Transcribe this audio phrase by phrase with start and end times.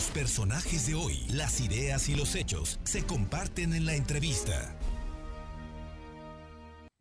[0.00, 4.74] Los personajes de hoy, las ideas y los hechos se comparten en la entrevista.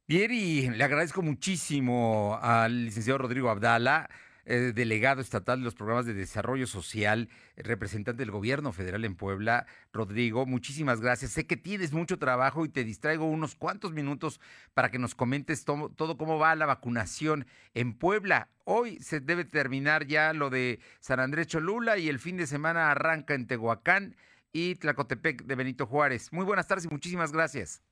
[0.06, 4.10] Bien, y le agradezco muchísimo al licenciado Rodrigo Abdala
[4.50, 9.68] eh, delegado estatal de los programas de desarrollo social, representante del gobierno federal en Puebla.
[9.94, 11.34] Rodrigo, muchísimas gracias.
[11.34, 14.42] Sé que tienes mucho trabajo y te distraigo unos cuantos minutos
[14.74, 18.50] para que nos comentes todo, todo cómo va la vacunación en Puebla.
[18.64, 22.90] Hoy se debe terminar ya lo de San Andrés Cholula y el fin de semana
[22.90, 24.16] arranca en Tehuacán
[24.52, 26.34] y Tlacotepec de Benito Juárez.
[26.34, 27.84] Muy buenas tardes y muchísimas gracias.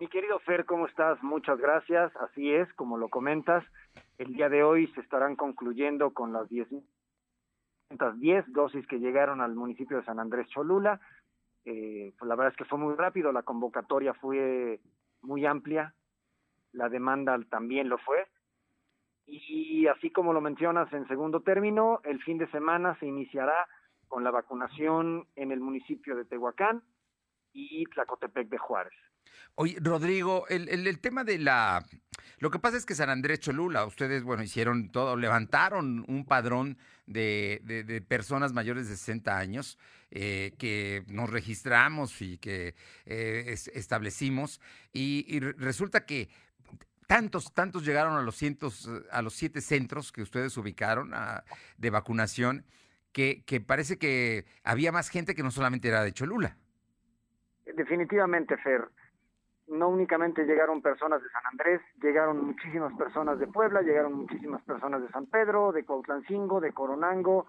[0.00, 1.22] Mi querido Fer, ¿cómo estás?
[1.22, 2.10] Muchas gracias.
[2.16, 3.64] Así es, como lo comentas,
[4.18, 6.68] el día de hoy se estarán concluyendo con las 10,
[8.18, 11.00] 10 dosis que llegaron al municipio de San Andrés Cholula.
[11.64, 14.80] Eh, pues la verdad es que fue muy rápido, la convocatoria fue
[15.22, 15.94] muy amplia,
[16.72, 18.26] la demanda también lo fue.
[19.26, 23.66] Y así como lo mencionas en segundo término, el fin de semana se iniciará
[24.06, 26.82] con la vacunación en el municipio de Tehuacán
[27.52, 28.94] y Tlacotepec de Juárez.
[29.58, 31.84] Oye, Rodrigo, el, el, tema de la...
[32.38, 36.76] Lo que pasa es que San Andrés Cholula, ustedes, bueno, hicieron todo, levantaron un padrón
[37.06, 39.78] de, de, personas mayores de 60 años
[40.10, 42.74] eh, que nos registramos y que
[43.06, 44.60] eh, establecimos
[44.92, 46.28] y, y, resulta que
[47.06, 51.44] tantos, tantos llegaron a los, cientos, a los siete centros que ustedes ubicaron a,
[51.78, 52.66] de vacunación
[53.12, 56.58] que, que parece que había más gente que no solamente era de Cholula.
[57.64, 58.90] Definitivamente, Fer
[59.68, 65.02] no únicamente llegaron personas de San Andrés, llegaron muchísimas personas de Puebla, llegaron muchísimas personas
[65.02, 67.46] de San Pedro, de Cuautlancingo, de Coronango,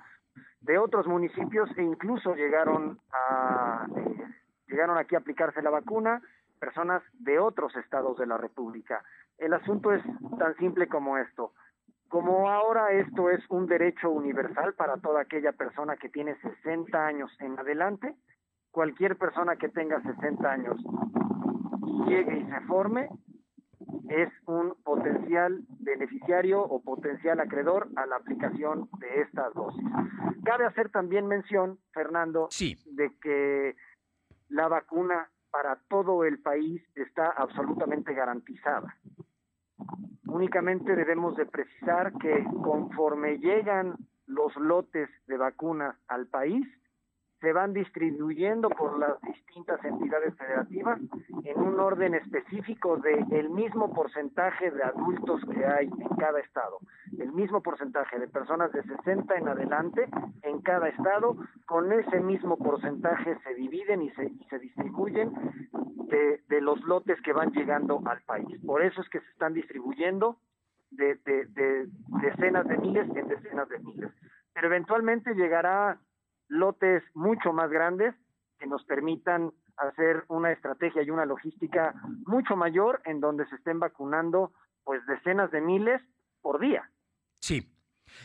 [0.61, 4.23] de otros municipios e incluso llegaron eh,
[4.67, 6.21] llegaron aquí a aplicarse la vacuna
[6.59, 9.03] personas de otros estados de la República.
[9.37, 10.03] El asunto es
[10.39, 11.53] tan simple como esto.
[12.09, 17.29] Como ahora esto es un derecho universal para toda aquella persona que tiene 60 años
[17.39, 18.15] en adelante,
[18.71, 20.77] cualquier persona que tenga 60 años
[22.07, 23.09] llegue y se forme,
[24.09, 29.85] es un potencial beneficiario o potencial acreedor a la aplicación de estas dosis.
[30.43, 33.75] Cabe hacer también mención, Fernando, de que
[34.49, 38.95] la vacuna para todo el país está absolutamente garantizada.
[40.27, 43.95] Únicamente debemos de precisar que conforme llegan
[44.25, 46.67] los lotes de vacunas al país,
[47.39, 50.99] se van distribuyendo por las distintas entidades federativas
[51.43, 56.79] en un orden específico de el mismo porcentaje de adultos que hay en cada estado,
[57.19, 60.07] el mismo porcentaje de personas de 60 en adelante
[60.43, 65.33] en cada estado, con ese mismo porcentaje se dividen y se, y se distribuyen
[66.07, 68.59] de, de, los lotes que van llegando al país.
[68.65, 70.37] Por eso es que se están distribuyendo
[70.91, 71.87] de, de, de
[72.21, 74.11] decenas de miles en decenas de miles.
[74.53, 75.99] Pero eventualmente llegará
[76.47, 78.15] lotes mucho más grandes
[78.59, 81.93] que nos permitan hacer una estrategia y una logística
[82.25, 84.51] mucho mayor en donde se estén vacunando
[84.83, 86.01] pues decenas de miles
[86.41, 86.89] por día.
[87.39, 87.73] Sí.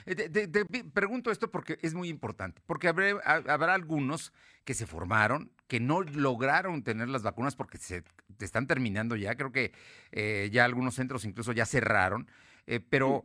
[0.06, 4.32] Eh, te, pregunto esto porque es muy importante, porque habrá, habrá, algunos
[4.64, 8.04] que se formaron, que no lograron tener las vacunas porque se
[8.38, 9.72] están terminando ya, creo que
[10.12, 12.28] eh, ya algunos centros incluso ya cerraron,
[12.66, 13.24] eh, pero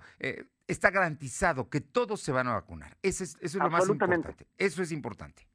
[0.68, 2.98] está garantizado que todos se van a vacunar.
[3.02, 4.48] Eso es, eso es lo más importante.
[4.58, 5.48] Eso es importante.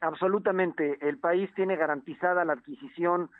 [0.00, 0.98] Absolutamente.
[1.06, 3.30] El país tiene garantizada la adquisición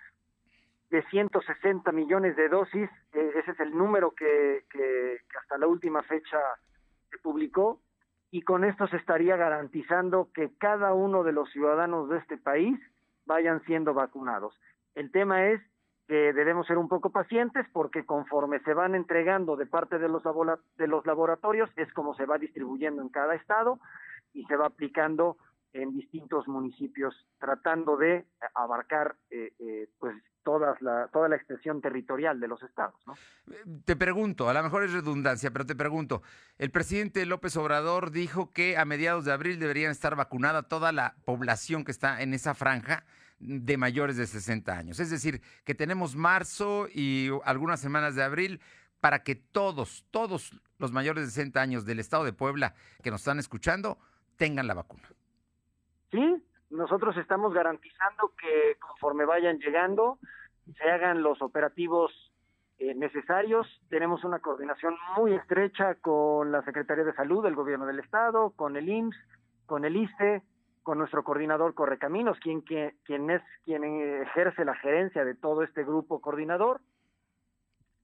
[0.91, 2.91] de 160 millones de dosis.
[3.12, 6.38] Eh, ese es el número que, que, hasta la última fecha
[7.10, 7.81] se publicó.
[8.31, 12.78] Y con esto se estaría garantizando que cada uno de los ciudadanos de este país
[13.26, 14.54] vayan siendo vacunados.
[14.94, 15.60] El tema es
[16.10, 20.25] que debemos ser un poco pacientes porque conforme se van entregando de parte de los,
[20.76, 23.78] de los laboratorios es como se va distribuyendo en cada estado
[24.34, 25.37] y se va aplicando
[25.72, 28.26] en distintos municipios tratando de
[28.56, 33.00] abarcar eh, eh, pues toda la, toda la extensión territorial de los estados.
[33.06, 33.15] ¿no?
[33.84, 36.22] Te pregunto, a lo mejor es redundancia, pero te pregunto,
[36.59, 41.15] el presidente López Obrador dijo que a mediados de abril deberían estar vacunada toda la
[41.25, 43.05] población que está en esa franja
[43.40, 45.00] de mayores de 60 años.
[45.00, 48.60] Es decir, que tenemos marzo y algunas semanas de abril
[49.00, 53.22] para que todos, todos los mayores de 60 años del estado de Puebla que nos
[53.22, 53.98] están escuchando
[54.37, 55.08] tengan la vacuna.
[56.10, 60.19] Sí, nosotros estamos garantizando que conforme vayan llegando,
[60.76, 62.12] se hagan los operativos
[62.78, 63.66] eh, necesarios.
[63.88, 68.76] Tenemos una coordinación muy estrecha con la Secretaría de Salud del Gobierno del Estado, con
[68.76, 69.16] el IMSS,
[69.66, 70.43] con el ISTE,
[70.82, 73.85] con nuestro coordinador Correcaminos, quien, quien, es quien
[74.23, 76.81] ejerce la gerencia de todo este grupo coordinador.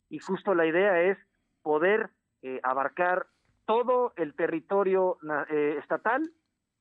[0.09, 1.19] Y justo la idea es
[1.63, 2.11] poder
[2.43, 3.27] eh, abarcar
[3.65, 5.19] todo el territorio
[5.51, 6.31] eh, estatal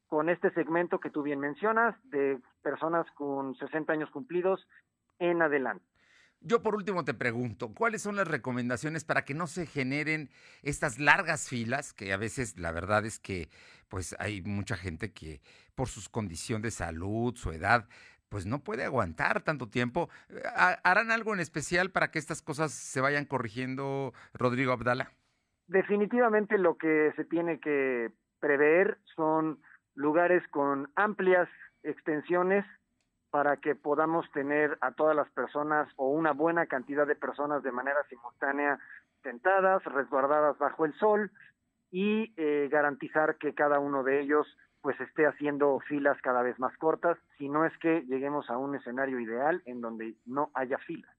[0.08, 4.68] con este segmento que tú bien mencionas de personas con 60 años cumplidos
[5.20, 5.86] en adelante.
[6.48, 10.30] Yo por último te pregunto, ¿cuáles son las recomendaciones para que no se generen
[10.62, 11.92] estas largas filas?
[11.92, 13.50] Que a veces la verdad es que
[13.90, 15.42] pues hay mucha gente que
[15.74, 17.88] por su condición de salud, su edad,
[18.30, 20.08] pues no puede aguantar tanto tiempo.
[20.84, 25.12] ¿Harán algo en especial para que estas cosas se vayan corrigiendo, Rodrigo Abdala?
[25.66, 29.60] Definitivamente lo que se tiene que prever son
[29.96, 31.50] lugares con amplias
[31.82, 32.66] extensiones
[33.36, 37.72] para que podamos tener a todas las personas o una buena cantidad de personas de
[37.74, 38.80] manera simultánea
[39.24, 41.30] sentadas, resguardadas bajo el sol
[41.92, 44.48] y eh, garantizar que cada uno de ellos
[44.80, 48.74] pues esté haciendo filas cada vez más cortas, si no es que lleguemos a un
[48.74, 51.14] escenario ideal en donde no haya filas.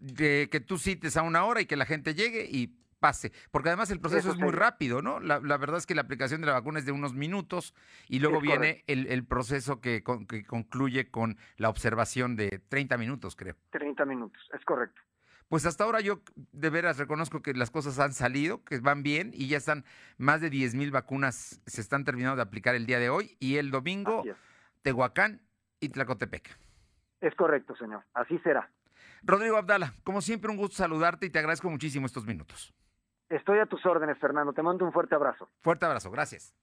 [0.00, 2.74] De que tú cites a una hora y que la gente llegue y
[3.06, 5.20] pase, porque además el proceso es muy rápido, ¿no?
[5.20, 7.72] La, verdad es que la aplicación de la vacuna es de unos minutos
[8.08, 13.54] y luego viene el, proceso que, que, concluye con la observación de 30 minutos, creo.
[13.70, 15.00] 30 minutos, es correcto.
[15.48, 16.20] Pues hasta ahora yo
[16.50, 19.84] de veras reconozco que las cosas han salido, que van bien y ya están
[20.18, 23.58] más de 10 mil vacunas, se están terminando de aplicar el día de hoy y
[23.58, 24.24] el domingo
[24.82, 25.42] Tehuacán
[25.78, 26.58] y Tlacotepec.
[27.20, 28.68] Es correcto, señor, así será.
[29.22, 32.74] Rodrigo Abdala, como siempre un gusto saludarte y te agradezco muchísimo estos minutos.
[33.28, 34.52] Estoy a tus órdenes, Fernando.
[34.52, 35.48] Te mando un fuerte abrazo.
[35.62, 36.56] Fuerte abrazo, gracias.